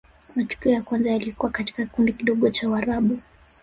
[0.35, 3.19] matukio ya kwanza yalikuwa katika kikundi kidogo cha warabu